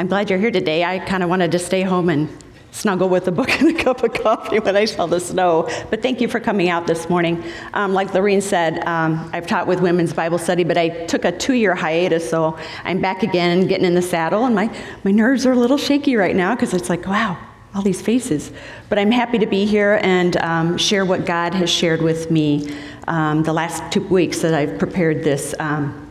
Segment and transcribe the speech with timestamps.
[0.00, 0.84] I'm glad you're here today.
[0.84, 2.28] I kind of wanted to stay home and
[2.70, 5.68] snuggle with a book and a cup of coffee when I saw the snow.
[5.90, 7.42] But thank you for coming out this morning.
[7.74, 11.32] Um, like Lorene said, um, I've taught with women's Bible study, but I took a
[11.32, 14.72] two year hiatus, so I'm back again getting in the saddle, and my,
[15.02, 17.36] my nerves are a little shaky right now because it's like, wow,
[17.74, 18.52] all these faces.
[18.88, 22.72] But I'm happy to be here and um, share what God has shared with me
[23.08, 26.08] um, the last two weeks that I've prepared this, um,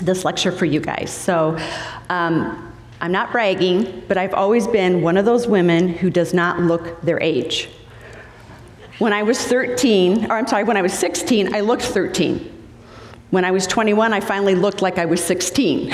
[0.00, 1.10] this lecture for you guys.
[1.10, 1.58] So,
[2.10, 2.70] um,
[3.00, 7.00] I'm not bragging, but I've always been one of those women who does not look
[7.02, 7.68] their age.
[8.98, 12.50] When I was 13, or I'm sorry, when I was 16, I looked 13.
[13.30, 15.92] When I was 21, I finally looked like I was 16.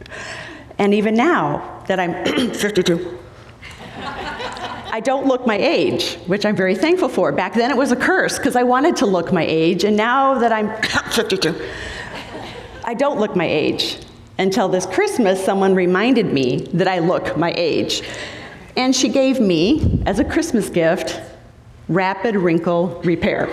[0.78, 3.18] and even now that I'm 52,
[4.90, 7.32] I don't look my age, which I'm very thankful for.
[7.32, 10.38] Back then it was a curse because I wanted to look my age, and now
[10.38, 10.74] that I'm
[11.10, 11.54] 52,
[12.84, 13.98] I don't look my age.
[14.38, 18.02] Until this Christmas, someone reminded me that I look my age.
[18.76, 21.20] And she gave me, as a Christmas gift,
[21.88, 23.48] rapid wrinkle repair.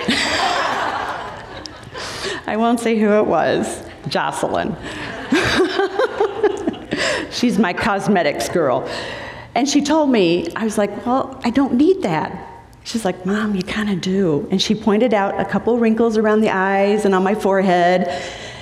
[2.48, 4.76] I won't say who it was Jocelyn.
[7.32, 8.90] She's my cosmetics girl.
[9.54, 12.48] And she told me, I was like, well, I don't need that.
[12.84, 14.48] She's like, Mom, you kind of do.
[14.50, 18.08] And she pointed out a couple wrinkles around the eyes and on my forehead.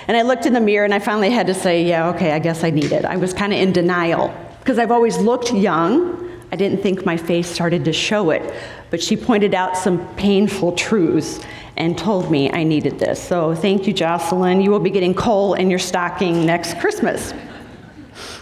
[0.10, 2.40] And I looked in the mirror and I finally had to say, yeah, okay, I
[2.40, 3.06] guess I need it.
[3.06, 6.32] I was kind of in denial because I've always looked young.
[6.52, 8.42] I didn't think my face started to show it.
[8.90, 11.42] But she pointed out some painful truths
[11.78, 13.22] and told me I needed this.
[13.22, 14.62] So thank you, Jocelyn.
[14.62, 17.36] You will be getting coal in your stocking next Christmas.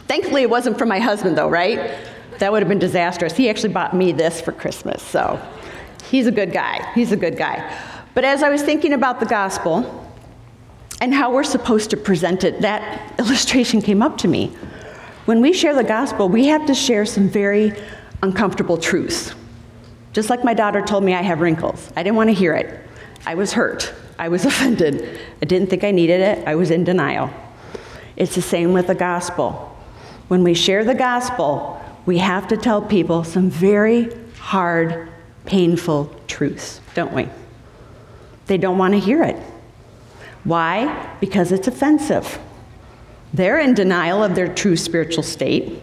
[0.07, 1.97] Thankfully, it wasn't for my husband, though, right?
[2.39, 3.35] That would have been disastrous.
[3.35, 5.37] He actually bought me this for Christmas, so
[6.05, 6.93] he's a good guy.
[6.93, 7.77] He's a good guy.
[8.13, 10.06] But as I was thinking about the gospel,
[11.01, 14.47] and how we're supposed to present it, that illustration came up to me.
[15.25, 17.73] When we share the gospel, we have to share some very
[18.23, 19.33] uncomfortable truths.
[20.13, 21.91] Just like my daughter told me I have wrinkles.
[21.95, 22.79] I didn't want to hear it.
[23.25, 23.93] I was hurt.
[24.17, 25.19] I was offended.
[25.41, 26.47] I didn't think I needed it.
[26.47, 27.29] I was in denial.
[28.15, 29.75] It's the same with the gospel.
[30.27, 34.09] When we share the gospel, we have to tell people some very
[34.39, 35.09] hard,
[35.45, 37.29] painful truths, don't we?
[38.47, 39.35] They don't want to hear it.
[40.47, 41.17] Why?
[41.19, 42.39] Because it's offensive.
[43.33, 45.77] They're in denial of their true spiritual state,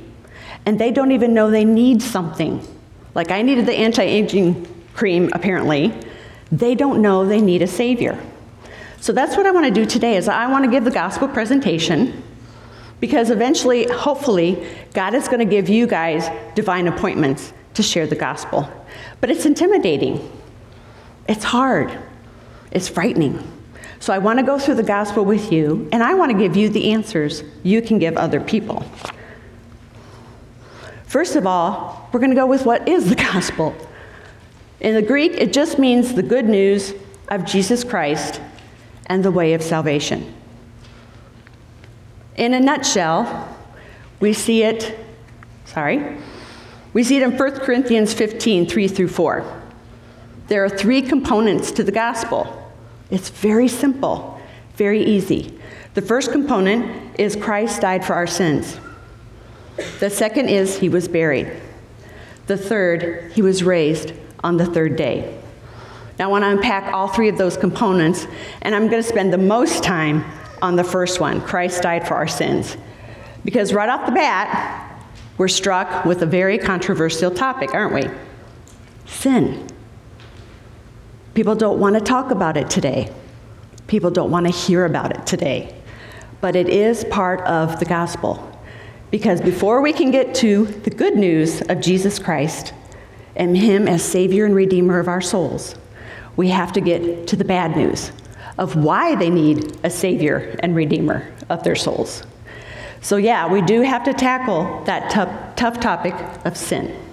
[0.65, 2.67] and they don't even know they need something.
[3.15, 5.93] Like I needed the anti aging cream, apparently.
[6.51, 8.19] They don't know they need a Savior.
[9.03, 11.29] So that's what I want to do today is I want to give the gospel
[11.29, 12.23] presentation
[13.01, 18.17] because eventually, hopefully, God is going to give you guys divine appointments to share the
[18.17, 18.67] gospel.
[19.21, 20.27] But it's intimidating.
[21.29, 21.99] It's hard.
[22.71, 23.54] It's frightening.
[24.05, 26.57] So I want to go through the gospel with you, and I want to give
[26.57, 28.85] you the answers you can give other people.
[31.07, 33.75] First of all, we're going to go with what is the gospel.
[34.81, 36.93] In the Greek, it just means the good news
[37.29, 38.43] of Jesus Christ
[39.07, 40.35] and the way of salvation.
[42.37, 43.57] In a nutshell,
[44.21, 44.99] we see it,
[45.65, 46.19] sorry,
[46.93, 49.63] we see it in 1 Corinthians 15, 3 through 4.
[50.49, 52.61] There are three components to the gospel
[53.15, 54.41] it's very simple,
[54.75, 55.57] very easy.
[55.95, 58.79] The first component is Christ died for our sins.
[60.01, 61.51] The second is he was buried.
[62.49, 65.41] The third, he was raised on the third day.
[66.19, 68.27] Now, I want to unpack all three of those components,
[68.63, 70.25] and I'm going to spend the most time
[70.61, 72.77] on the first one Christ died for our sins.
[73.45, 75.01] Because right off the bat,
[75.39, 78.11] we're struck with a very controversial topic, aren't we?
[79.07, 79.69] Sin.
[81.35, 83.13] People don't want to talk about it today.
[83.89, 85.75] People don't want to hear about it today.
[86.41, 88.57] But it is part of the gospel.
[89.11, 92.73] Because before we can get to the good news of Jesus Christ
[93.35, 95.75] and Him as Savior and Redeemer of our souls,
[96.37, 98.13] we have to get to the bad news
[98.57, 102.23] of why they need a Savior and Redeemer of their souls.
[103.01, 106.15] So, yeah, we do have to tackle that tough, tough topic
[106.47, 107.04] of sin.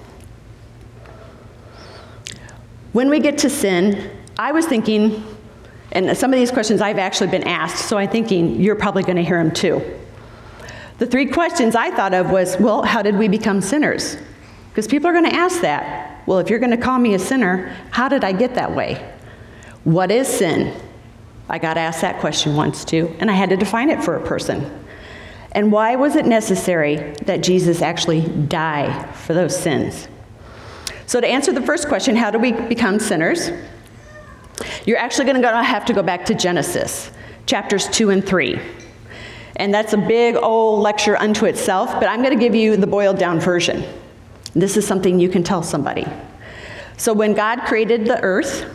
[2.94, 5.24] When we get to sin, I was thinking,
[5.94, 9.16] and some of these questions I've actually been asked, so I'm thinking you're probably going
[9.16, 9.82] to hear them too.
[10.98, 14.18] The three questions I thought of was, well, how did we become sinners?
[14.70, 16.28] Because people are going to ask that.
[16.28, 19.14] Well, if you're going to call me a sinner, how did I get that way?
[19.84, 20.80] What is sin?
[21.50, 24.26] I got asked that question once too, and I had to define it for a
[24.26, 24.86] person.
[25.54, 30.08] And why was it necessary that Jesus actually die for those sins?
[31.06, 33.50] So, to answer the first question, how do we become sinners?
[34.86, 37.12] You're actually going to have to go back to Genesis,
[37.45, 38.59] chapters 2 and 3.
[39.57, 42.88] And that's a big old lecture unto itself, but I'm going to give you the
[42.88, 43.83] boiled down version.
[44.53, 46.06] This is something you can tell somebody.
[46.98, 48.65] So, when God created the earth,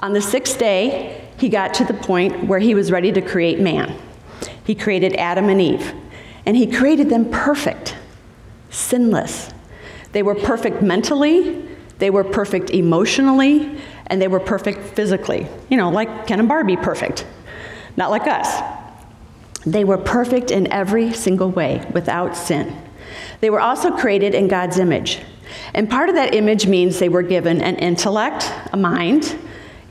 [0.00, 3.58] on the sixth day, he got to the point where he was ready to create
[3.60, 3.96] man.
[4.64, 5.92] He created Adam and Eve,
[6.46, 7.96] and he created them perfect,
[8.70, 9.50] sinless.
[10.12, 11.68] They were perfect mentally,
[11.98, 15.46] they were perfect emotionally, and they were perfect physically.
[15.68, 17.26] You know, like Ken and Barbie perfect,
[17.96, 18.62] not like us.
[19.66, 22.74] They were perfect in every single way, without sin.
[23.40, 25.20] They were also created in God's image.
[25.74, 29.36] And part of that image means they were given an intellect, a mind,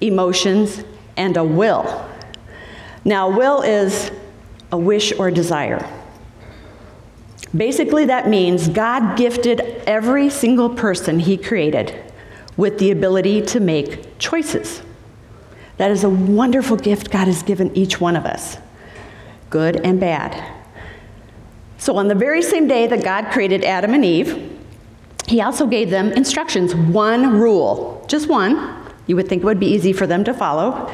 [0.02, 0.84] emotions,
[1.16, 2.06] and a will.
[3.04, 4.12] Now, will is
[4.72, 5.86] a wish or desire.
[7.58, 11.94] Basically, that means God gifted every single person He created
[12.56, 14.84] with the ability to make choices.
[15.78, 18.58] That is a wonderful gift God has given each one of us,
[19.50, 20.54] good and bad.
[21.80, 24.60] So, on the very same day that God created Adam and Eve,
[25.28, 28.76] He also gave them instructions one rule, just one.
[29.08, 30.92] You would think it would be easy for them to follow.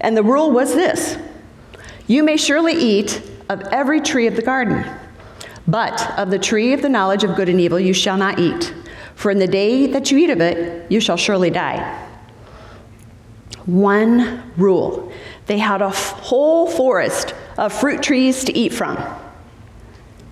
[0.00, 1.18] And the rule was this
[2.06, 4.84] You may surely eat of every tree of the garden,
[5.70, 8.74] but of the tree of the knowledge of good and evil you shall not eat.
[9.14, 12.08] For in the day that you eat of it, you shall surely die.
[13.66, 15.12] One rule.
[15.46, 18.98] They had a whole forest of fruit trees to eat from.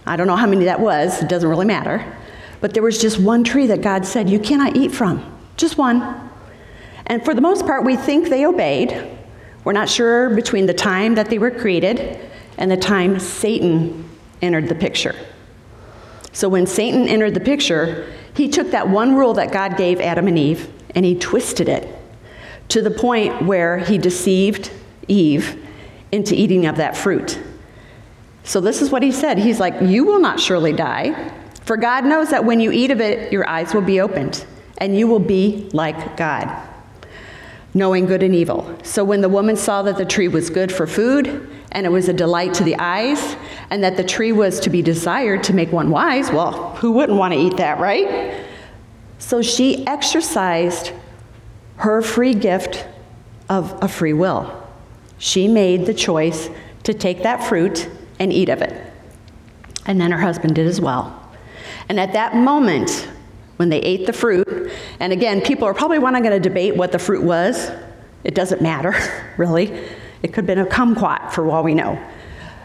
[0.06, 2.16] I don't know how many that was, it doesn't really matter.
[2.60, 5.24] But there was just one tree that God said, You cannot eat from.
[5.56, 6.30] Just one.
[7.06, 9.18] And for the most part, we think they obeyed.
[9.64, 12.18] We're not sure between the time that they were created
[12.56, 14.07] and the time Satan
[14.42, 15.14] entered the picture.
[16.32, 20.28] So when Satan entered the picture, he took that one rule that God gave Adam
[20.28, 21.88] and Eve and he twisted it
[22.68, 24.70] to the point where he deceived
[25.08, 25.64] Eve
[26.12, 27.38] into eating of that fruit.
[28.44, 29.38] So this is what he said.
[29.38, 31.32] He's like, You will not surely die,
[31.62, 34.46] for God knows that when you eat of it, your eyes will be opened,
[34.78, 36.68] and you will be like God
[37.74, 38.76] knowing good and evil.
[38.82, 42.08] So when the woman saw that the tree was good for food, and it was
[42.08, 43.36] a delight to the eyes,
[43.70, 47.18] and that the tree was to be desired to make one wise, well, who wouldn't
[47.18, 48.44] want to eat that, right?
[49.18, 50.92] So she exercised
[51.76, 52.86] her free gift
[53.48, 54.66] of a free will.
[55.18, 56.48] She made the choice
[56.84, 57.88] to take that fruit
[58.18, 58.92] and eat of it.
[59.86, 61.14] And then her husband did as well.
[61.88, 63.08] And at that moment,
[63.58, 64.72] when they ate the fruit.
[65.00, 67.70] And again, people are probably not going to debate what the fruit was.
[68.24, 68.94] It doesn't matter,
[69.36, 69.84] really.
[70.22, 71.98] It could have been a kumquat for all we know.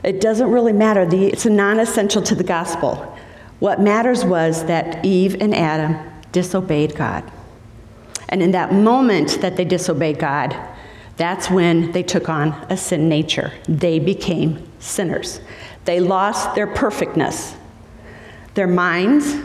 [0.03, 1.05] It doesn't really matter.
[1.05, 3.17] The, it's non essential to the gospel.
[3.59, 5.97] What matters was that Eve and Adam
[6.31, 7.23] disobeyed God.
[8.29, 10.55] And in that moment that they disobeyed God,
[11.15, 13.53] that's when they took on a sin nature.
[13.69, 15.39] They became sinners.
[15.85, 17.55] They lost their perfectness.
[18.55, 19.35] Their minds,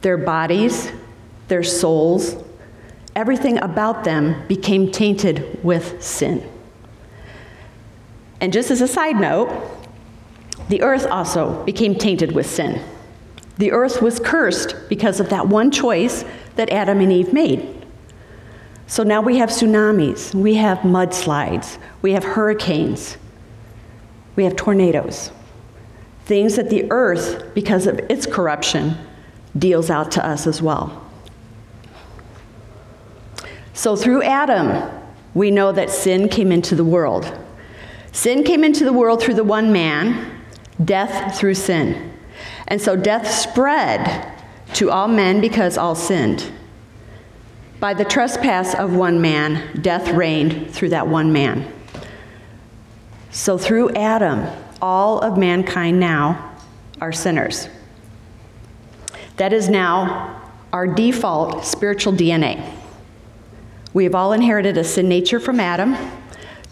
[0.00, 0.90] their bodies,
[1.48, 2.36] their souls,
[3.14, 6.49] everything about them became tainted with sin.
[8.40, 9.50] And just as a side note,
[10.68, 12.82] the earth also became tainted with sin.
[13.58, 16.24] The earth was cursed because of that one choice
[16.56, 17.76] that Adam and Eve made.
[18.86, 23.18] So now we have tsunamis, we have mudslides, we have hurricanes,
[24.34, 25.30] we have tornadoes.
[26.24, 28.96] Things that the earth, because of its corruption,
[29.58, 31.04] deals out to us as well.
[33.74, 34.90] So through Adam,
[35.34, 37.32] we know that sin came into the world.
[38.12, 40.42] Sin came into the world through the one man,
[40.84, 42.12] death through sin.
[42.68, 44.34] And so death spread
[44.74, 46.50] to all men because all sinned.
[47.78, 51.72] By the trespass of one man, death reigned through that one man.
[53.30, 54.46] So through Adam,
[54.82, 56.56] all of mankind now
[57.00, 57.68] are sinners.
[59.36, 62.70] That is now our default spiritual DNA.
[63.92, 65.96] We have all inherited a sin nature from Adam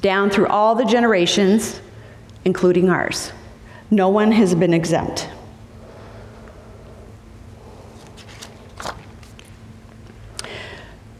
[0.00, 1.80] down through all the generations,
[2.44, 3.32] including ours.
[3.90, 5.28] No one has been exempt.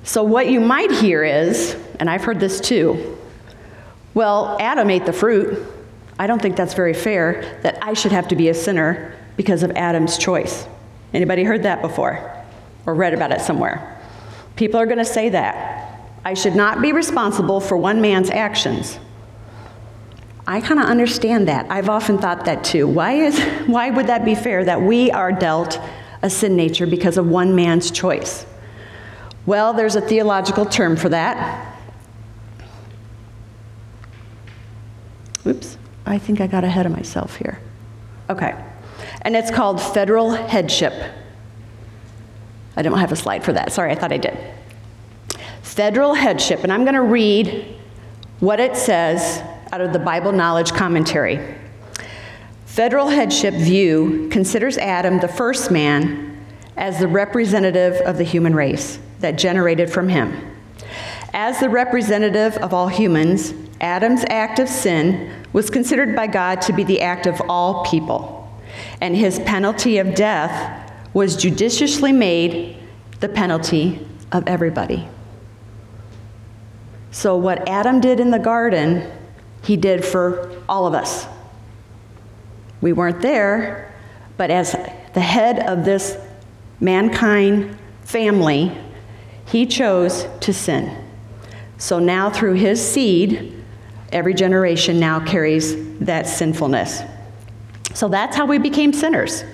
[0.04, 3.18] So, what you might hear is, and I've heard this too,
[4.14, 5.64] well, Adam ate the fruit.
[6.18, 9.62] I don't think that's very fair that I should have to be a sinner because
[9.62, 10.66] of Adam's choice.
[11.14, 12.44] Anybody heard that before
[12.86, 14.00] or read about it somewhere?
[14.56, 15.77] People are going to say that.
[16.24, 18.98] I should not be responsible for one man's actions.
[20.46, 21.70] I kind of understand that.
[21.70, 22.86] I've often thought that too.
[22.88, 25.78] Why, is, why would that be fair that we are dealt
[26.22, 28.46] a sin nature because of one man's choice?
[29.44, 31.78] Well, there's a theological term for that.
[35.46, 37.60] Oops, I think I got ahead of myself here.
[38.28, 38.54] Okay.
[39.22, 40.92] And it's called federal headship.
[42.76, 43.72] I don't have a slide for that.
[43.72, 44.36] Sorry, I thought I did.
[45.78, 47.64] Federal headship, and I'm going to read
[48.40, 51.54] what it says out of the Bible Knowledge Commentary.
[52.66, 56.44] Federal headship view considers Adam, the first man,
[56.76, 60.52] as the representative of the human race that generated from him.
[61.32, 66.72] As the representative of all humans, Adam's act of sin was considered by God to
[66.72, 68.52] be the act of all people,
[69.00, 72.78] and his penalty of death was judiciously made
[73.20, 75.08] the penalty of everybody.
[77.10, 79.10] So, what Adam did in the garden,
[79.62, 81.26] he did for all of us.
[82.80, 83.94] We weren't there,
[84.36, 84.72] but as
[85.14, 86.16] the head of this
[86.80, 88.76] mankind family,
[89.46, 91.04] he chose to sin.
[91.78, 93.64] So now, through his seed,
[94.12, 97.02] every generation now carries that sinfulness.
[97.94, 99.44] So that's how we became sinners.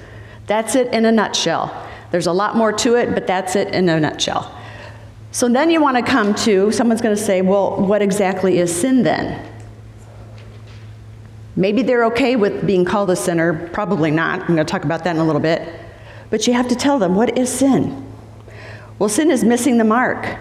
[0.46, 1.88] That's it in a nutshell.
[2.10, 4.54] There's a lot more to it, but that's it in a nutshell.
[5.34, 8.72] So then you want to come to, someone's going to say, well, what exactly is
[8.72, 9.44] sin then?
[11.56, 14.42] Maybe they're okay with being called a sinner, probably not.
[14.42, 15.68] I'm going to talk about that in a little bit.
[16.30, 18.06] But you have to tell them, what is sin?
[19.00, 20.38] Well, sin is missing the mark,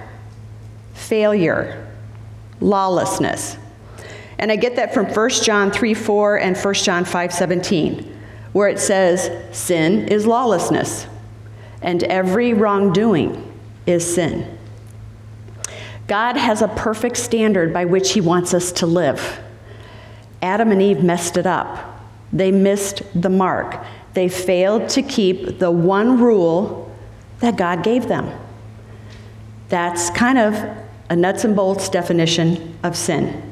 [0.93, 1.91] failure,
[2.59, 3.57] lawlessness.
[4.37, 8.19] And I get that from 1 John 3 4 and 1 John 5 17,
[8.51, 11.07] where it says, Sin is lawlessness,
[11.81, 14.59] and every wrongdoing is sin.
[16.07, 19.39] God has a perfect standard by which He wants us to live.
[20.41, 21.99] Adam and Eve messed it up.
[22.33, 23.83] They missed the mark.
[24.13, 26.91] They failed to keep the one rule
[27.39, 28.31] that God gave them.
[29.69, 30.53] That's kind of
[31.09, 33.51] a nuts and bolts definition of sin.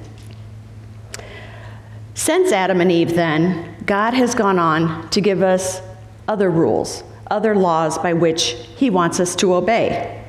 [2.13, 5.81] Since Adam and Eve, then, God has gone on to give us
[6.27, 10.23] other rules, other laws by which He wants us to obey.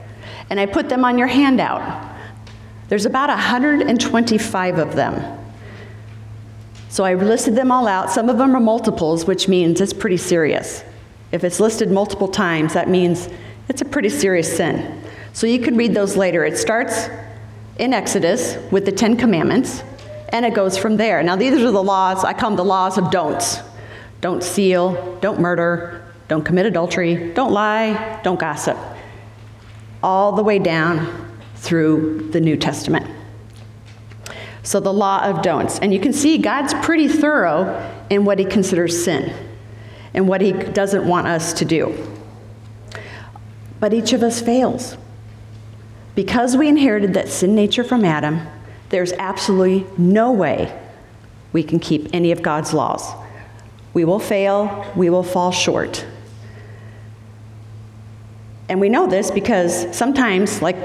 [0.49, 2.12] And I put them on your handout.
[2.93, 5.39] There's about 125 of them.
[6.91, 8.11] So I listed them all out.
[8.11, 10.85] Some of them are multiples, which means it's pretty serious.
[11.33, 13.31] If it's listed multiple times, that means
[13.71, 15.03] it's a pretty serious sin.
[15.33, 16.45] So you can read those later.
[16.45, 17.09] It starts
[17.79, 19.83] in Exodus with the Ten Commandments,
[20.29, 21.23] and it goes from there.
[21.23, 23.61] Now, these are the laws, I call them the laws of don'ts.
[24.21, 28.77] Don't steal, don't murder, don't commit adultery, don't lie, don't gossip.
[30.03, 31.32] All the way down
[31.63, 33.07] through the New Testament.
[34.65, 35.79] So, the law of don'ts.
[35.79, 39.33] And you can see God's pretty thorough in what he considers sin
[40.13, 41.97] and what he doesn't want us to do.
[43.81, 44.97] But each of us fails.
[46.15, 48.47] Because we inherited that sin nature from Adam,
[48.91, 50.79] there's absolutely no way
[51.53, 53.09] we can keep any of God's laws.
[53.95, 56.05] We will fail, we will fall short.
[58.69, 60.77] And we know this because sometimes, like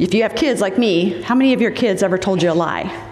[0.00, 2.54] if you have kids like me, how many of your kids ever told you a
[2.54, 3.06] lie?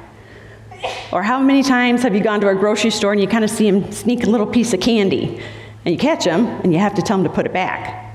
[1.13, 3.51] Or how many times have you gone to a grocery store and you kind of
[3.51, 5.39] see them sneak a little piece of candy
[5.85, 8.07] and you catch them and you have to tell them to put it back?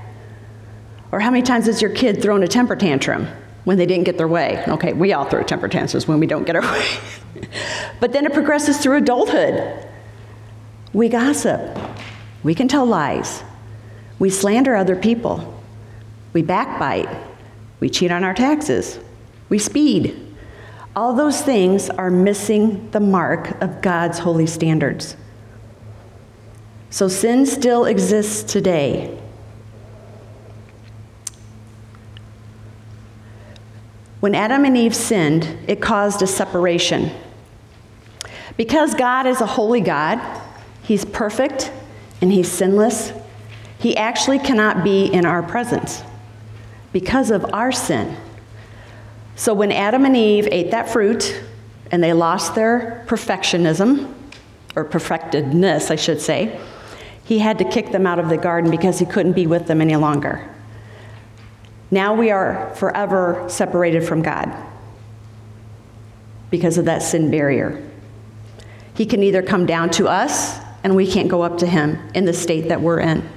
[1.12, 3.28] Or how many times has your kid thrown a temper tantrum
[3.62, 4.64] when they didn't get their way?
[4.66, 6.86] Okay, we all throw temper tantrums when we don't get our way.
[8.00, 9.86] but then it progresses through adulthood.
[10.92, 11.78] We gossip.
[12.42, 13.44] We can tell lies.
[14.18, 15.62] We slander other people.
[16.32, 17.08] We backbite.
[17.84, 18.98] We cheat on our taxes.
[19.50, 20.34] We speed.
[20.96, 25.18] All those things are missing the mark of God's holy standards.
[26.88, 29.20] So sin still exists today.
[34.20, 37.10] When Adam and Eve sinned, it caused a separation.
[38.56, 40.18] Because God is a holy God,
[40.82, 41.70] He's perfect
[42.22, 43.12] and He's sinless,
[43.78, 46.02] He actually cannot be in our presence
[46.94, 48.16] because of our sin.
[49.36, 51.42] So when Adam and Eve ate that fruit
[51.90, 54.14] and they lost their perfectionism,
[54.76, 56.60] or perfectedness, I should say,
[57.24, 59.80] he had to kick them out of the garden because he couldn't be with them
[59.80, 60.48] any longer.
[61.90, 64.52] Now we are forever separated from God
[66.50, 67.82] because of that sin barrier.
[68.94, 72.24] He can either come down to us and we can't go up to him in
[72.24, 73.28] the state that we're in,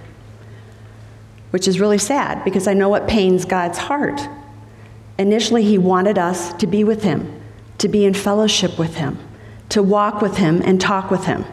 [1.52, 4.22] which is really sad because I know what pains God's heart.
[5.18, 7.42] Initially, he wanted us to be with him,
[7.80, 9.18] to be in fellowship with him,
[9.70, 11.46] to walk with him and talk with him,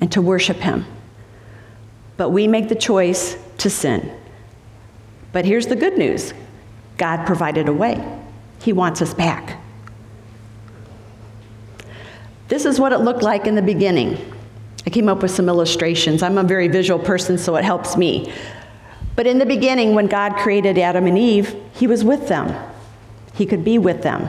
[0.00, 0.84] and to worship him.
[2.16, 4.12] But we make the choice to sin.
[5.32, 6.32] But here's the good news
[6.96, 8.02] God provided a way,
[8.62, 9.60] He wants us back.
[12.48, 14.32] This is what it looked like in the beginning.
[14.86, 16.22] I came up with some illustrations.
[16.22, 18.32] I'm a very visual person, so it helps me.
[19.16, 22.54] But in the beginning, when God created Adam and Eve, He was with them,
[23.34, 24.28] He could be with them.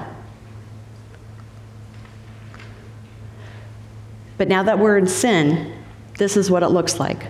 [4.37, 5.73] But now that we're in sin,
[6.17, 7.27] this is what it looks like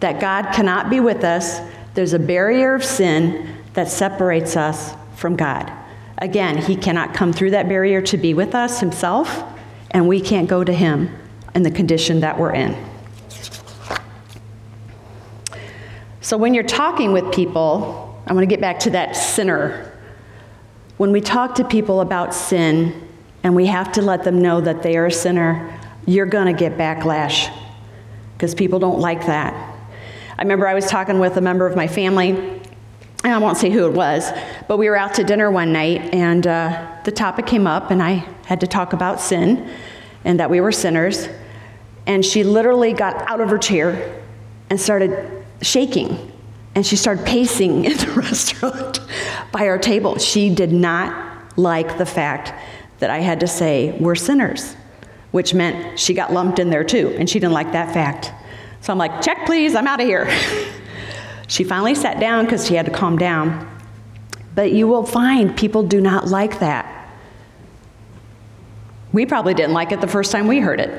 [0.00, 1.60] that God cannot be with us.
[1.92, 5.70] There's a barrier of sin that separates us from God.
[6.16, 9.42] Again, He cannot come through that barrier to be with us Himself,
[9.90, 11.14] and we can't go to Him
[11.54, 12.89] in the condition that we're in.
[16.30, 19.92] So when you're talking with people, I want to get back to that sinner.
[20.96, 23.08] When we talk to people about sin
[23.42, 26.52] and we have to let them know that they are a sinner, you're going to
[26.52, 27.52] get backlash
[28.34, 29.52] because people don't like that.
[30.38, 32.62] I remember I was talking with a member of my family, and
[33.34, 34.30] I won't say who it was,
[34.68, 38.00] but we were out to dinner one night, and uh, the topic came up, and
[38.00, 39.68] I had to talk about sin
[40.24, 41.28] and that we were sinners.
[42.06, 44.22] And she literally got out of her chair
[44.70, 46.32] and started shaking.
[46.74, 49.00] And she started pacing in the restaurant
[49.52, 50.18] by our table.
[50.18, 52.52] She did not like the fact
[53.00, 54.76] that I had to say, We're sinners,
[55.32, 58.32] which meant she got lumped in there too, and she didn't like that fact.
[58.82, 60.30] So I'm like, Check, please, I'm out of here.
[61.48, 63.66] she finally sat down because she had to calm down.
[64.54, 66.96] But you will find people do not like that.
[69.12, 70.90] We probably didn't like it the first time we heard it,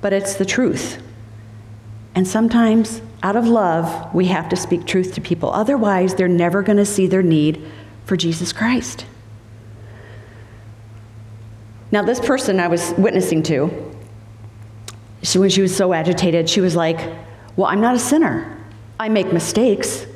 [0.00, 1.00] but it's the truth.
[2.14, 5.52] And sometimes, out of love, we have to speak truth to people.
[5.52, 7.64] Otherwise, they're never going to see their need
[8.04, 9.06] for Jesus Christ.
[11.92, 13.92] Now, this person I was witnessing to,
[15.22, 16.98] she, when she was so agitated, she was like,
[17.54, 18.58] Well, I'm not a sinner.
[18.98, 20.06] I make mistakes,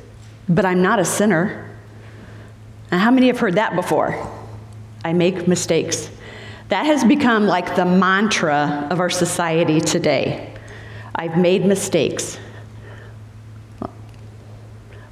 [0.49, 1.69] but I'm not a sinner.
[2.91, 4.15] Now, how many have heard that before?
[5.05, 6.09] I make mistakes.
[6.69, 10.53] That has become like the mantra of our society today.
[11.15, 12.37] I've made mistakes.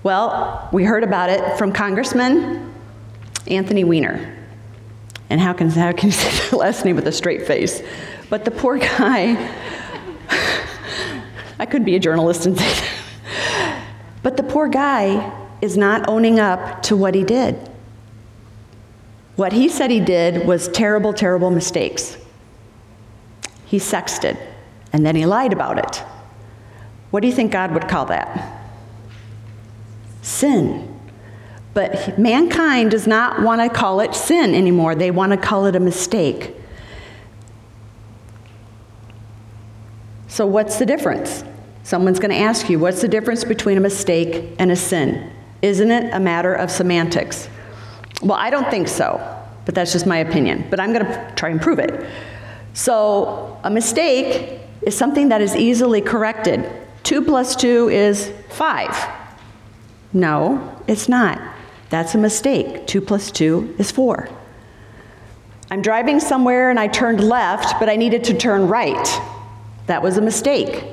[0.05, 2.71] Well, we heard about it from Congressman
[3.47, 4.37] Anthony Weiner.
[5.31, 7.81] And how can, how can you say the last name with a straight face?
[8.29, 9.51] But the poor guy,
[11.59, 13.83] I could be a journalist and say that.
[14.21, 17.55] But the poor guy is not owning up to what he did.
[19.37, 22.15] What he said he did was terrible, terrible mistakes.
[23.65, 24.37] He sexted,
[24.93, 26.03] and then he lied about it.
[27.09, 28.64] What do you think God would call that?
[30.25, 30.91] Sin.
[31.75, 34.95] But mankind does not want to call it sin anymore.
[34.95, 36.55] They want to call it a mistake.
[40.27, 41.43] So, what's the difference?
[41.83, 45.31] Someone's going to ask you, what's the difference between a mistake and a sin?
[45.61, 47.47] Isn't it a matter of semantics?
[48.23, 49.21] Well, I don't think so,
[49.65, 50.65] but that's just my opinion.
[50.71, 52.03] But I'm going to try and prove it.
[52.73, 56.67] So, a mistake is something that is easily corrected.
[57.03, 59.24] 2 plus 2 is 5.
[60.15, 61.41] No, it's not.
[61.89, 62.87] That's a mistake.
[62.87, 64.29] 2 plus 2 is 4.
[65.69, 69.21] I'm driving somewhere and I turned left, but I needed to turn right.
[69.87, 70.85] That was a mistake.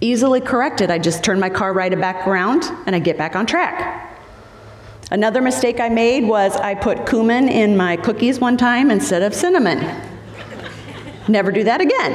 [0.00, 0.92] Easily corrected.
[0.92, 4.16] I just turn my car right back around and I get back on track.
[5.10, 9.34] Another mistake I made was I put cumin in my cookies one time instead of
[9.34, 9.78] cinnamon.
[11.26, 12.14] Never do that again.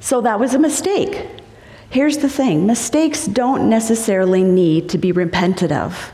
[0.00, 1.37] So that was a mistake.
[1.90, 6.12] Here's the thing mistakes don't necessarily need to be repented of,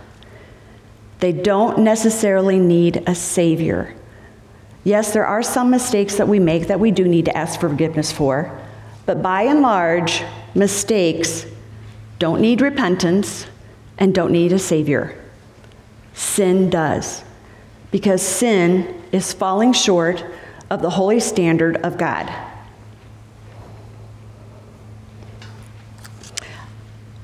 [1.20, 3.94] they don't necessarily need a savior.
[4.84, 8.12] Yes, there are some mistakes that we make that we do need to ask forgiveness
[8.12, 8.60] for,
[9.06, 10.22] but by and large,
[10.54, 11.46] mistakes
[12.18, 13.46] don't need repentance
[13.98, 15.18] and don't need a savior.
[16.12, 17.24] Sin does.
[17.90, 20.24] Because sin is falling short
[20.70, 22.32] of the holy standard of God.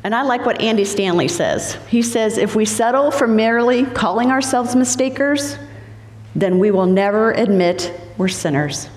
[0.03, 1.75] And I like what Andy Stanley says.
[1.89, 5.59] He says, if we settle for merely calling ourselves mistakers,
[6.35, 8.89] then we will never admit we're sinners.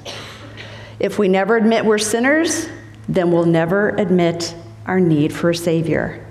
[1.00, 2.70] If we never admit we're sinners,
[3.10, 6.26] then we'll never admit our need for a Savior.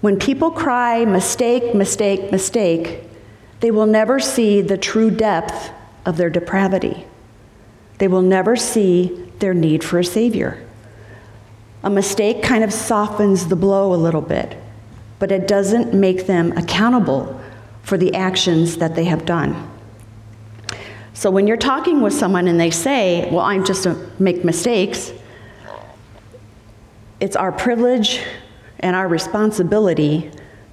[0.00, 3.04] When people cry, mistake, mistake, mistake,
[3.60, 5.70] they will never see the true depth
[6.04, 7.06] of their depravity.
[7.98, 10.62] They will never see their need for a Savior.
[11.82, 14.56] A mistake kind of softens the blow a little bit,
[15.18, 17.40] but it doesn't make them accountable
[17.82, 19.70] for the actions that they have done.
[21.14, 25.12] So when you're talking with someone and they say, Well, I'm just a make mistakes,
[27.20, 28.20] it's our privilege
[28.80, 30.30] and our responsibility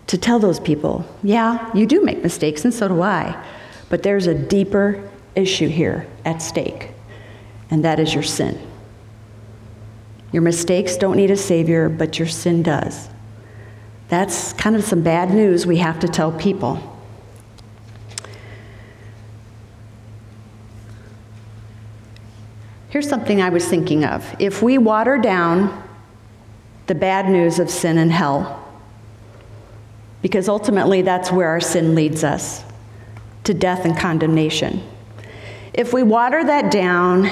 [0.08, 3.44] to tell those people, yeah, you do make mistakes, and so do I,
[3.89, 6.91] but there's a deeper issue here at stake,
[7.72, 8.60] and that is your sin.
[10.36, 13.08] Your mistakes don't need a Savior, but your sin does.
[14.10, 17.00] That's kind of some bad news we have to tell people.
[22.89, 24.26] Here's something I was thinking of.
[24.38, 25.82] If we water down
[26.88, 28.62] the bad news of sin and hell,
[30.21, 32.65] because ultimately that's where our sin leads us
[33.45, 34.84] to death and condemnation.
[35.74, 37.32] If we water that down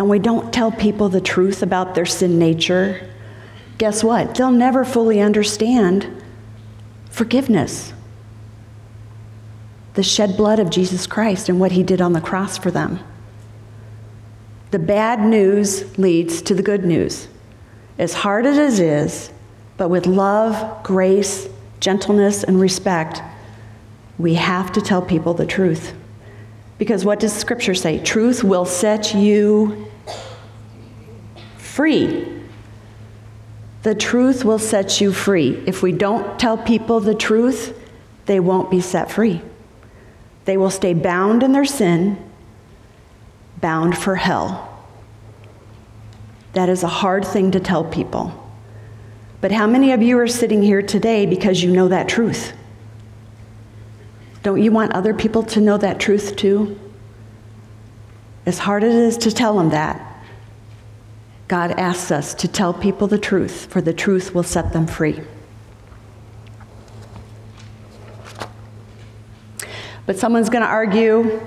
[0.00, 3.06] and we don't tell people the truth about their sin nature,
[3.76, 4.34] guess what?
[4.34, 6.10] They'll never fully understand
[7.10, 7.92] forgiveness,
[9.92, 12.98] the shed blood of Jesus Christ and what he did on the cross for them.
[14.70, 17.28] The bad news leads to the good news.
[17.98, 19.30] As hard as it is,
[19.76, 21.46] but with love, grace,
[21.78, 23.20] gentleness, and respect,
[24.16, 25.92] we have to tell people the truth.
[26.78, 28.02] Because what does Scripture say?
[28.02, 29.89] Truth will set you
[31.70, 32.26] free.
[33.82, 35.62] The truth will set you free.
[35.66, 37.78] If we don't tell people the truth,
[38.26, 39.40] they won't be set free.
[40.44, 42.18] They will stay bound in their sin
[43.60, 44.66] bound for hell.
[46.54, 48.36] That is a hard thing to tell people.
[49.40, 52.52] But how many of you are sitting here today because you know that truth?
[54.42, 56.78] Don't you want other people to know that truth too?
[58.44, 60.09] As hard as it is to tell them that,
[61.50, 65.20] God asks us to tell people the truth, for the truth will set them free.
[70.06, 71.44] But someone's going to argue,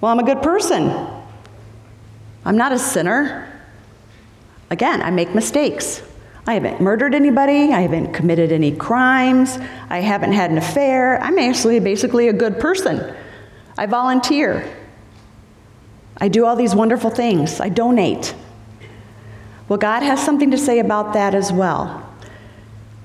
[0.00, 0.90] well, I'm a good person.
[2.46, 3.46] I'm not a sinner.
[4.70, 6.00] Again, I make mistakes.
[6.46, 7.70] I haven't murdered anybody.
[7.70, 9.58] I haven't committed any crimes.
[9.90, 11.22] I haven't had an affair.
[11.22, 13.14] I'm actually basically a good person.
[13.76, 14.74] I volunteer.
[16.16, 17.60] I do all these wonderful things.
[17.60, 18.34] I donate.
[19.68, 22.08] Well, God has something to say about that as well.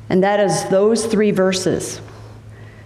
[0.09, 2.01] And that is those three verses.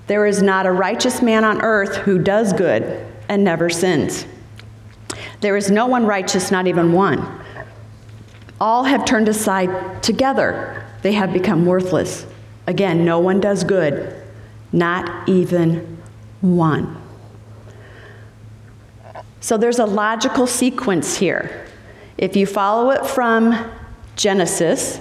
[0.07, 4.25] There is not a righteous man on earth who does good and never sins.
[5.41, 7.25] There is no one righteous, not even one.
[8.59, 10.85] All have turned aside together.
[11.01, 12.25] They have become worthless.
[12.67, 14.15] Again, no one does good,
[14.71, 15.97] not even
[16.41, 16.97] one.
[19.41, 21.62] So there's a logical sequence here.
[22.17, 23.71] If you follow it from
[24.15, 24.99] Genesis,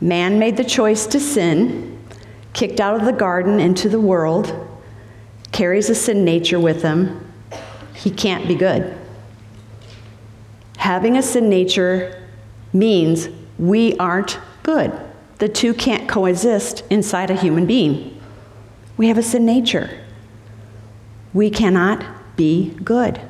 [0.00, 1.98] man made the choice to sin,
[2.52, 4.68] kicked out of the garden into the world,
[5.52, 7.32] carries a sin nature with him,
[7.94, 8.96] he can't be good.
[10.78, 12.22] Having a sin nature
[12.72, 14.92] means we aren't good.
[15.38, 18.18] The two can't coexist inside a human being.
[18.96, 19.98] We have a sin nature.
[21.32, 22.04] We cannot
[22.36, 23.20] be good.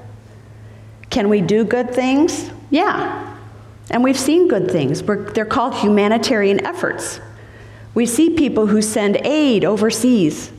[1.11, 2.51] Can we do good things?
[2.70, 3.37] Yeah.
[3.90, 5.03] And we've seen good things.
[5.03, 7.20] We're, they're called humanitarian efforts.
[7.94, 10.53] We see people who send aid overseas.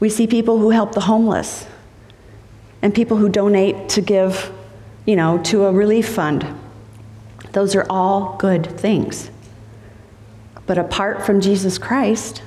[0.00, 1.66] We see people who help the homeless
[2.80, 4.50] and people who donate to give
[5.06, 6.46] you know, to a relief fund.
[7.52, 9.30] Those are all good things.
[10.66, 12.42] But apart from Jesus Christ,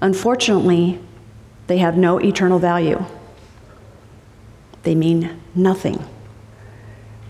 [0.00, 0.98] unfortunately,
[1.66, 3.04] they have no eternal value.
[4.82, 6.04] They mean nothing.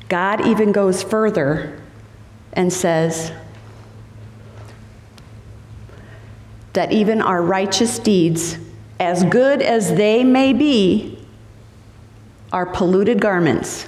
[0.09, 1.81] God even goes further
[2.53, 3.33] and says
[6.73, 8.59] that even our righteous deeds,
[8.99, 11.19] as good as they may be,
[12.53, 13.87] are polluted garments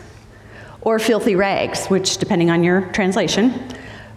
[0.81, 3.69] or filthy rags, which, depending on your translation,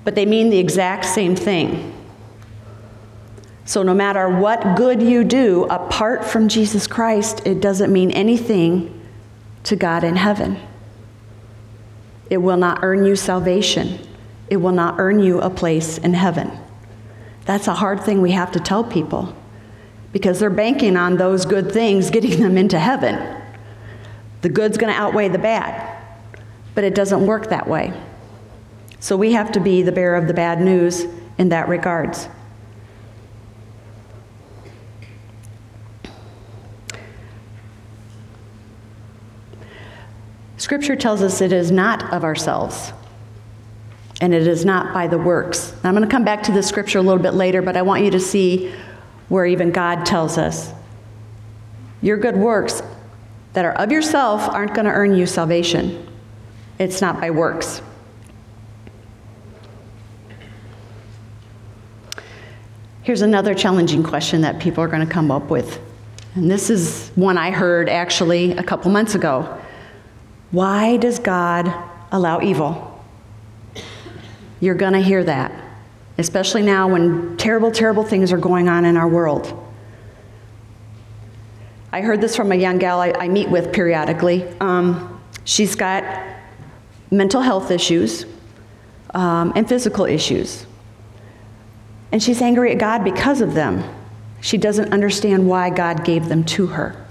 [0.04, 1.92] but they mean the exact same thing.
[3.66, 8.95] So, no matter what good you do apart from Jesus Christ, it doesn't mean anything
[9.66, 10.60] to God in heaven.
[12.30, 14.00] It will not earn you salvation,
[14.50, 16.52] it will not earn you a place in heaven.
[17.46, 19.36] That's a hard thing we have to tell people
[20.12, 23.44] because they're banking on those good things getting them into heaven.
[24.42, 25.96] The good's going to outweigh the bad.
[26.76, 27.94] But it doesn't work that way.
[29.00, 31.06] So we have to be the bearer of the bad news
[31.38, 32.28] in that regards.
[40.66, 42.92] Scripture tells us it is not of ourselves,
[44.20, 45.76] and it is not by the works.
[45.84, 48.04] I'm going to come back to the scripture a little bit later, but I want
[48.04, 48.74] you to see
[49.30, 50.74] where even God tells us
[52.02, 52.82] your good works
[53.54, 56.04] that are of yourself aren't going to earn you salvation.
[56.80, 57.84] It's not by works.
[63.04, 65.80] Here's another challenging question that people are going to come up with.
[66.34, 69.62] And this is one I heard actually a couple months ago.
[70.52, 71.74] Why does God
[72.12, 73.04] allow evil?
[74.60, 75.52] You're going to hear that,
[76.18, 79.62] especially now when terrible, terrible things are going on in our world.
[81.92, 84.46] I heard this from a young gal I, I meet with periodically.
[84.60, 86.04] Um, she's got
[87.12, 88.26] mental health issues
[89.14, 90.66] um, and physical issues.
[92.12, 93.84] And she's angry at God because of them.
[94.42, 97.05] She doesn't understand why God gave them to her.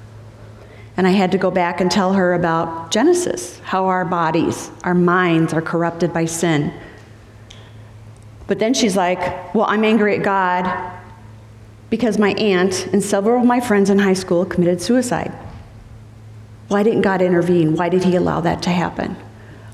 [0.96, 4.94] And I had to go back and tell her about Genesis, how our bodies, our
[4.94, 6.72] minds are corrupted by sin.
[8.46, 10.92] But then she's like, Well, I'm angry at God
[11.90, 15.32] because my aunt and several of my friends in high school committed suicide.
[16.68, 17.76] Why didn't God intervene?
[17.76, 19.16] Why did He allow that to happen?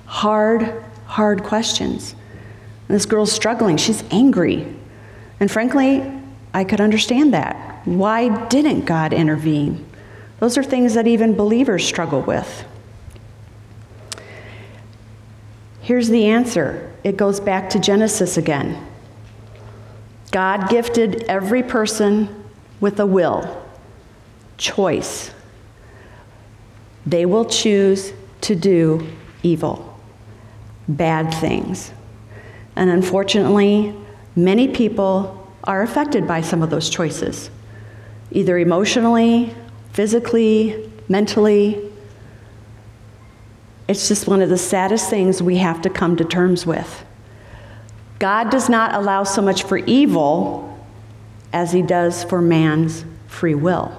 [0.07, 2.15] Hard, hard questions.
[2.89, 3.77] And this girl's struggling.
[3.77, 4.67] She's angry.
[5.39, 6.03] And frankly,
[6.53, 7.83] I could understand that.
[7.87, 9.87] Why didn't God intervene?
[10.41, 12.65] Those are things that even believers struggle with.
[15.83, 18.87] Here's the answer it goes back to Genesis again.
[20.31, 22.45] God gifted every person
[22.81, 23.65] with a will,
[24.57, 25.31] choice.
[27.05, 29.07] They will choose to do
[29.43, 29.99] evil,
[30.89, 31.93] bad things.
[32.77, 33.95] And unfortunately,
[34.37, 37.51] many people are affected by some of those choices,
[38.31, 39.55] either emotionally,
[39.93, 41.91] physically, mentally.
[43.89, 47.05] It's just one of the saddest things we have to come to terms with.
[48.19, 50.67] God does not allow so much for evil
[51.53, 53.97] as he does for man's free will.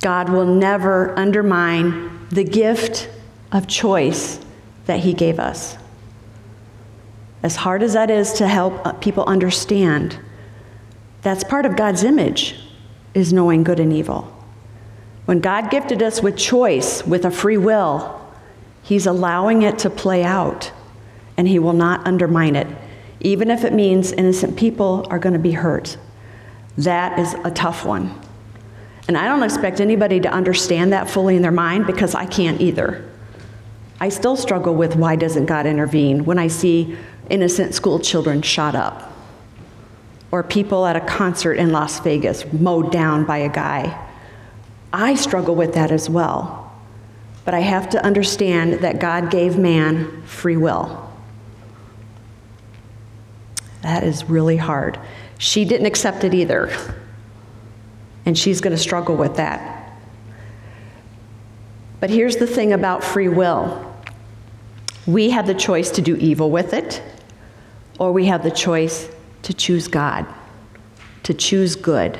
[0.00, 3.08] God will never undermine the gift
[3.50, 4.38] of choice
[4.86, 5.78] that he gave us.
[7.42, 10.18] As hard as that is to help uh, people understand,
[11.22, 12.56] that's part of God's image
[13.14, 14.30] is knowing good and evil.
[15.24, 18.20] When God gifted us with choice, with a free will,
[18.82, 20.72] he's allowing it to play out
[21.36, 22.66] and he will not undermine it,
[23.20, 25.96] even if it means innocent people are going to be hurt.
[26.76, 28.20] That is a tough one.
[29.08, 32.60] And I don't expect anybody to understand that fully in their mind because I can't
[32.60, 33.08] either.
[34.00, 36.96] I still struggle with why doesn't God intervene when I see
[37.30, 39.13] innocent school children shot up
[40.34, 44.04] or people at a concert in Las Vegas mowed down by a guy.
[44.92, 46.76] I struggle with that as well.
[47.44, 51.08] But I have to understand that God gave man free will.
[53.82, 54.98] That is really hard.
[55.38, 56.76] She didn't accept it either.
[58.26, 60.00] And she's going to struggle with that.
[62.00, 63.94] But here's the thing about free will
[65.06, 67.00] we have the choice to do evil with it,
[68.00, 69.13] or we have the choice
[69.44, 70.26] to choose God,
[71.22, 72.18] to choose good.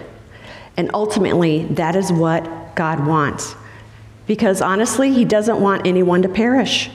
[0.77, 3.55] And ultimately, that is what God wants.
[4.27, 6.91] Because honestly, He doesn't want anyone to perish.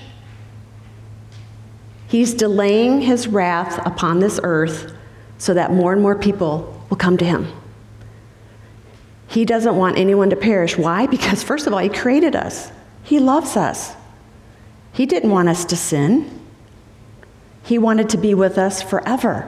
[2.09, 4.91] He's delaying his wrath upon this earth
[5.37, 7.47] so that more and more people will come to him.
[9.27, 10.75] He doesn't want anyone to perish.
[10.75, 11.05] Why?
[11.05, 12.71] Because, first of all, he created us,
[13.03, 13.95] he loves us.
[14.91, 16.41] He didn't want us to sin,
[17.61, 19.47] he wanted to be with us forever.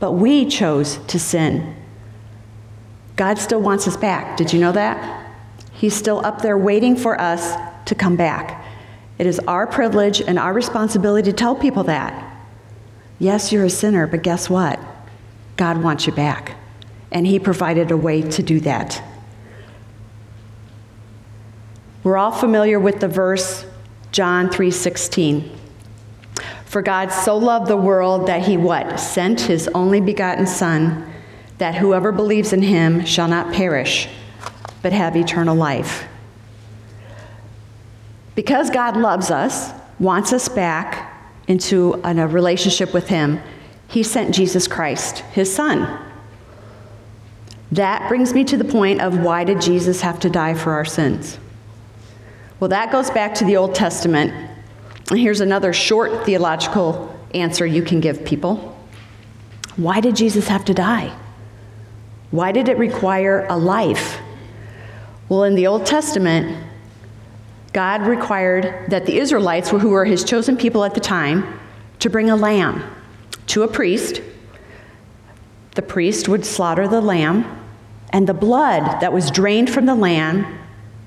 [0.00, 1.76] But we chose to sin.
[3.16, 4.36] God still wants us back.
[4.36, 5.32] Did you know that?
[5.72, 7.54] He's still up there waiting for us
[7.86, 8.64] to come back.
[9.18, 12.36] It is our privilege and our responsibility to tell people that.
[13.18, 14.80] Yes, you're a sinner, but guess what?
[15.56, 16.56] God wants you back.
[17.12, 19.02] And He provided a way to do that.
[22.02, 23.64] We're all familiar with the verse
[24.10, 25.50] John 3:16.
[26.74, 28.98] For God so loved the world that he what?
[28.98, 31.08] Sent his only begotten son
[31.58, 34.08] that whoever believes in him shall not perish
[34.82, 36.04] but have eternal life.
[38.34, 43.40] Because God loves us, wants us back into a relationship with Him,
[43.86, 46.04] He sent Jesus Christ, His Son.
[47.70, 50.84] That brings me to the point of why did Jesus have to die for our
[50.84, 51.38] sins?
[52.58, 54.50] Well, that goes back to the Old Testament.
[55.10, 58.76] And here's another short theological answer you can give people.
[59.76, 61.14] Why did Jesus have to die?
[62.30, 64.18] Why did it require a life?
[65.28, 66.64] Well, in the Old Testament,
[67.72, 71.58] God required that the Israelites, who were his chosen people at the time,
[71.98, 72.84] to bring a lamb
[73.48, 74.22] to a priest.
[75.74, 77.44] The priest would slaughter the lamb,
[78.10, 80.46] and the blood that was drained from the lamb,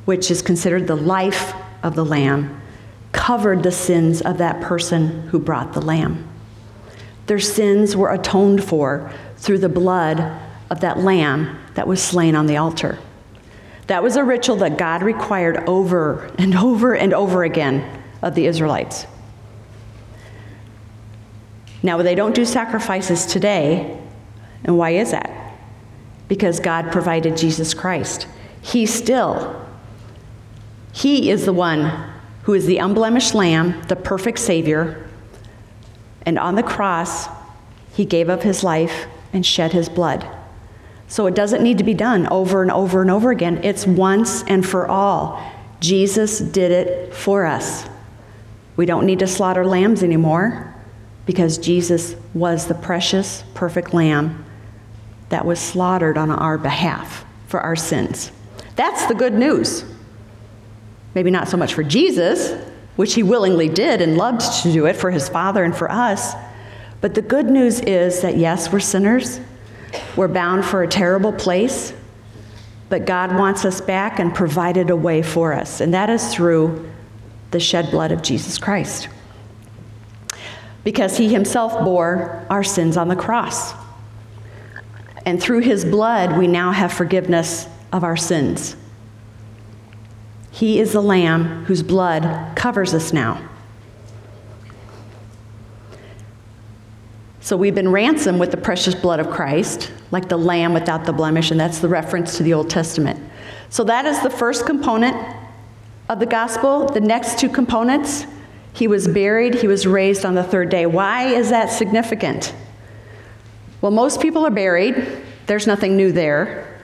[0.05, 2.61] which is considered the life of the lamb,
[3.11, 6.27] covered the sins of that person who brought the lamb.
[7.27, 10.39] Their sins were atoned for through the blood
[10.69, 12.97] of that lamb that was slain on the altar.
[13.87, 18.45] That was a ritual that God required over and over and over again of the
[18.45, 19.05] Israelites.
[21.83, 23.99] Now, they don't do sacrifices today.
[24.63, 25.31] And why is that?
[26.27, 28.27] Because God provided Jesus Christ.
[28.61, 29.65] He still,
[30.91, 32.11] He is the one
[32.47, 35.05] who is the unblemished lamb, the perfect Savior.
[36.25, 37.27] And on the cross,
[37.93, 40.25] He gave up His life and shed His blood.
[41.09, 43.65] So it doesn't need to be done over and over and over again.
[43.65, 45.43] It's once and for all.
[45.81, 47.85] Jesus did it for us.
[48.77, 50.73] We don't need to slaughter lambs anymore
[51.25, 54.45] because Jesus was the precious, perfect lamb
[55.27, 58.31] that was slaughtered on our behalf for our sins.
[58.77, 59.83] That's the good news.
[61.17, 62.53] Maybe not so much for Jesus,
[62.95, 66.35] which he willingly did and loved to do it for his Father and for us.
[67.01, 69.39] But the good news is that yes, we're sinners.
[70.15, 71.91] We're bound for a terrible place,
[72.89, 76.87] but God wants us back and provided a way for us, and that is through
[77.49, 79.09] the shed blood of Jesus Christ.
[80.83, 83.73] Because he himself bore our sins on the cross.
[85.25, 88.75] And through his blood, we now have forgiveness of our sins.
[90.51, 93.47] He is the Lamb whose blood covers us now.
[97.47, 101.13] So we've been ransomed with the precious blood of Christ, like the lamb without the
[101.13, 103.17] blemish, and that's the reference to the Old Testament.
[103.69, 105.15] So that is the first component
[106.09, 106.87] of the gospel.
[106.87, 108.25] The next two components,
[108.73, 110.87] he was buried, he was raised on the third day.
[110.87, 112.53] Why is that significant?
[113.79, 115.07] Well, most people are buried,
[115.45, 116.81] there's nothing new there.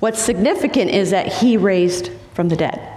[0.00, 2.93] What's significant is that he raised from the dead.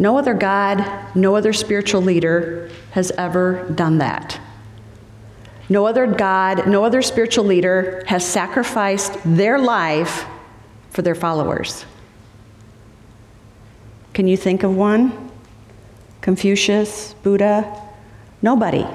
[0.00, 4.40] No other God, no other spiritual leader has ever done that.
[5.68, 10.24] No other God, no other spiritual leader has sacrificed their life
[10.88, 11.84] for their followers.
[14.14, 15.30] Can you think of one?
[16.22, 17.70] Confucius, Buddha?
[18.40, 18.86] Nobody.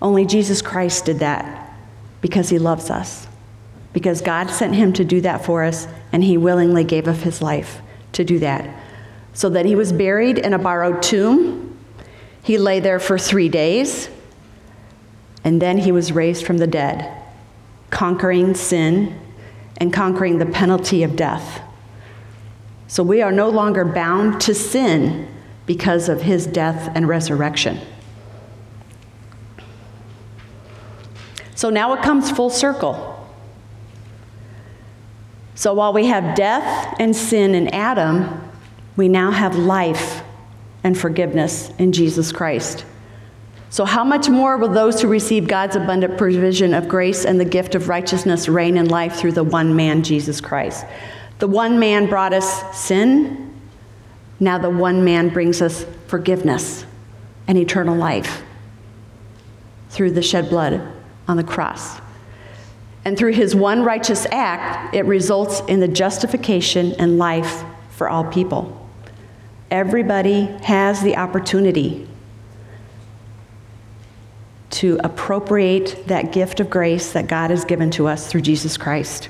[0.00, 1.74] Only Jesus Christ did that
[2.22, 3.26] because he loves us.
[3.92, 7.42] Because God sent him to do that for us, and he willingly gave up his
[7.42, 7.82] life
[8.12, 8.87] to do that.
[9.34, 11.78] So that he was buried in a borrowed tomb.
[12.42, 14.08] He lay there for three days.
[15.44, 17.10] And then he was raised from the dead,
[17.90, 19.18] conquering sin
[19.76, 21.62] and conquering the penalty of death.
[22.88, 25.28] So we are no longer bound to sin
[25.66, 27.78] because of his death and resurrection.
[31.54, 33.28] So now it comes full circle.
[35.54, 38.47] So while we have death and sin in Adam,
[38.98, 40.24] we now have life
[40.82, 42.84] and forgiveness in Jesus Christ.
[43.70, 47.44] So, how much more will those who receive God's abundant provision of grace and the
[47.44, 50.84] gift of righteousness reign in life through the one man, Jesus Christ?
[51.38, 53.54] The one man brought us sin.
[54.40, 56.84] Now, the one man brings us forgiveness
[57.46, 58.42] and eternal life
[59.90, 60.82] through the shed blood
[61.28, 62.00] on the cross.
[63.04, 68.24] And through his one righteous act, it results in the justification and life for all
[68.24, 68.77] people.
[69.70, 72.08] Everybody has the opportunity
[74.70, 79.28] to appropriate that gift of grace that God has given to us through Jesus Christ.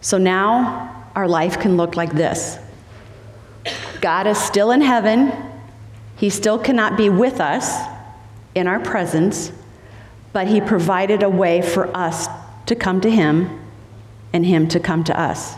[0.00, 2.58] So now our life can look like this
[4.00, 5.32] God is still in heaven,
[6.16, 7.76] He still cannot be with us
[8.54, 9.52] in our presence,
[10.32, 12.28] but He provided a way for us
[12.66, 13.60] to come to Him
[14.32, 15.56] and Him to come to us.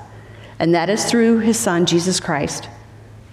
[0.58, 2.68] And that is through His Son, Jesus Christ,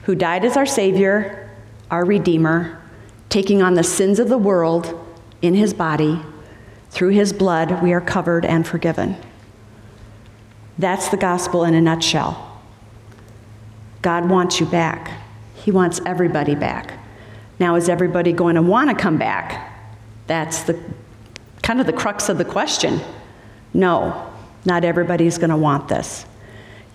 [0.03, 1.49] who died as our Savior,
[1.89, 2.81] our Redeemer
[3.35, 4.97] taking on the sins of the world
[5.41, 6.21] in his body.
[6.89, 9.17] Through his blood, we are covered and forgiven.
[10.77, 12.61] That's the gospel in a nutshell.
[14.01, 15.11] God wants you back.
[15.55, 16.97] He wants everybody back.
[17.59, 19.73] Now, is everybody going to want to come back?
[20.27, 20.79] That's the
[21.61, 23.01] kind of the crux of the question.
[23.73, 24.31] No,
[24.63, 26.25] not everybody's going to want this.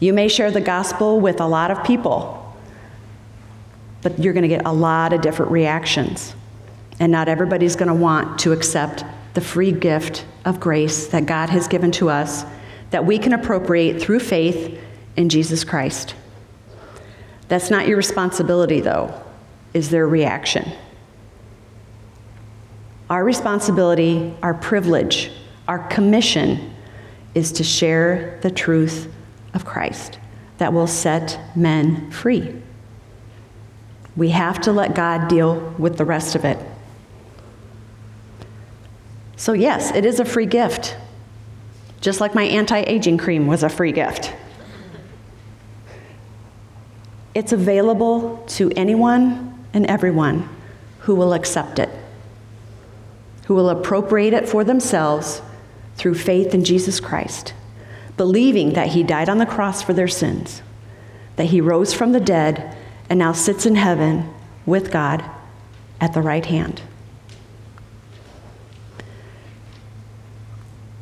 [0.01, 2.57] You may share the gospel with a lot of people,
[4.03, 6.35] but you're going to get a lot of different reactions.
[6.99, 9.05] And not everybody's going to want to accept
[9.35, 12.45] the free gift of grace that God has given to us
[12.91, 14.81] that we can appropriate through faith
[15.17, 16.15] in Jesus Christ.
[17.49, 19.13] That's not your responsibility, though,
[19.75, 20.71] is their reaction.
[23.09, 25.31] Our responsibility, our privilege,
[25.69, 26.75] our commission
[27.35, 29.13] is to share the truth
[29.55, 30.19] of Christ
[30.59, 32.55] that will set men free.
[34.17, 36.59] We have to let God deal with the rest of it.
[39.37, 40.97] So, yes, it is a free gift,
[42.03, 44.35] just like my anti aging cream was a free gift.
[47.35, 50.49] It's available to anyone and everyone
[51.01, 51.89] who will accept it.
[53.47, 55.43] who will appropriate it for themselves
[55.97, 57.53] through faith in Jesus Christ,
[58.21, 60.61] believing that he died on the cross for their sins,
[61.37, 62.77] that he rose from the dead,
[63.09, 64.29] and now sits in heaven
[64.67, 65.25] with God
[66.03, 66.83] at the right hand.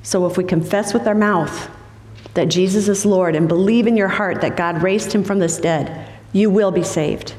[0.05, 1.69] So if we confess with our mouth
[2.35, 5.49] that Jesus is Lord and believe in your heart that God raised him from the
[5.49, 7.35] dead, you will be saved.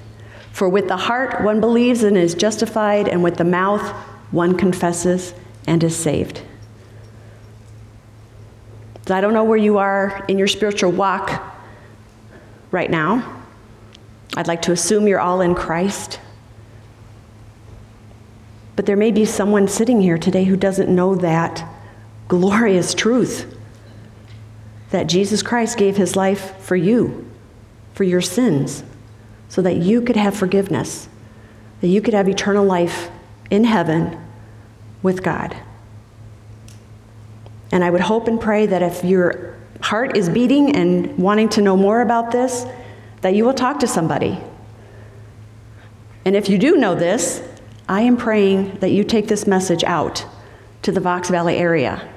[0.52, 3.90] For with the heart one believes and is justified, and with the mouth
[4.32, 5.34] one confesses
[5.66, 6.42] and is saved.
[9.16, 11.44] I don't know where you are in your spiritual walk
[12.72, 13.44] right now.
[14.36, 16.20] I'd like to assume you're all in Christ.
[18.76, 21.66] But there may be someone sitting here today who doesn't know that
[22.28, 23.56] glorious truth
[24.92, 27.30] that Jesus Christ gave his life for you,
[27.94, 28.84] for your sins,
[29.50, 31.10] so that you could have forgiveness,
[31.82, 33.10] that you could have eternal life
[33.50, 34.18] in heaven
[35.02, 35.56] with God.
[37.72, 41.62] And I would hope and pray that if your heart is beating and wanting to
[41.62, 42.66] know more about this,
[43.22, 44.38] that you will talk to somebody.
[46.26, 47.42] And if you do know this,
[47.88, 50.26] I am praying that you take this message out
[50.84, 52.08] to the Fox Valley area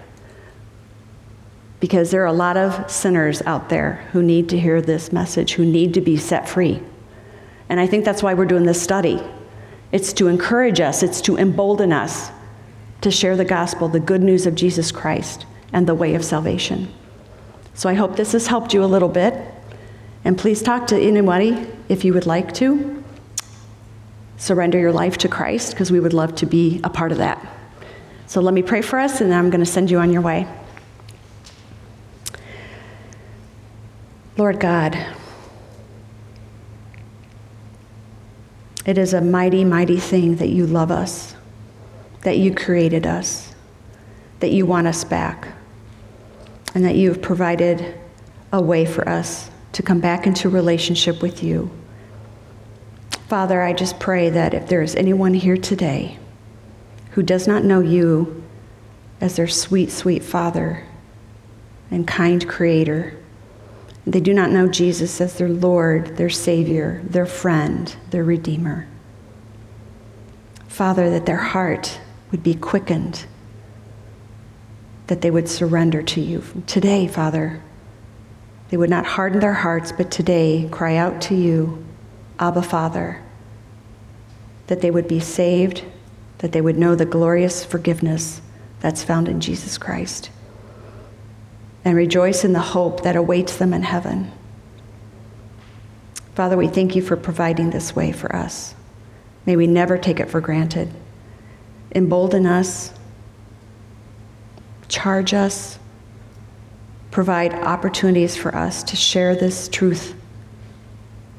[1.80, 5.54] because there are a lot of sinners out there who need to hear this message,
[5.54, 6.80] who need to be set free.
[7.68, 9.20] And I think that's why we're doing this study.
[9.90, 12.30] It's to encourage us, it's to embolden us
[13.02, 16.92] to share the gospel, the good news of Jesus Christ, and the way of salvation.
[17.74, 19.34] So I hope this has helped you a little bit.
[20.24, 23.02] And please talk to anybody if you would like to.
[24.36, 27.44] Surrender your life to Christ, because we would love to be a part of that.
[28.26, 30.46] So let me pray for us, and I'm going to send you on your way.
[34.36, 34.96] Lord God,
[38.86, 41.34] it is a mighty, mighty thing that you love us,
[42.22, 43.54] that you created us,
[44.40, 45.48] that you want us back,
[46.74, 47.94] and that you have provided
[48.52, 51.70] a way for us to come back into relationship with you.
[53.28, 56.18] Father, I just pray that if there is anyone here today
[57.12, 58.42] who does not know you
[59.20, 60.86] as their sweet, sweet Father
[61.90, 63.16] and kind Creator,
[64.06, 68.86] they do not know Jesus as their Lord, their Savior, their friend, their Redeemer.
[70.68, 72.00] Father, that their heart
[72.32, 73.26] would be quickened,
[75.06, 76.42] that they would surrender to you.
[76.66, 77.62] Today, Father,
[78.70, 81.84] they would not harden their hearts, but today cry out to you,
[82.38, 83.22] Abba, Father,
[84.66, 85.84] that they would be saved,
[86.38, 88.40] that they would know the glorious forgiveness
[88.80, 90.30] that's found in Jesus Christ
[91.84, 94.32] and rejoice in the hope that awaits them in heaven.
[96.34, 98.74] Father, we thank you for providing this way for us.
[99.44, 100.92] May we never take it for granted.
[101.94, 102.92] Embolden us,
[104.88, 105.78] charge us,
[107.10, 110.14] provide opportunities for us to share this truth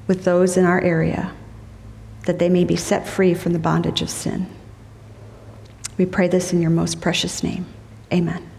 [0.08, 1.34] with those in our area,
[2.26, 4.48] that they may be set free from the bondage of sin.
[5.98, 7.66] We pray this in your most precious name.
[8.12, 8.53] Amen.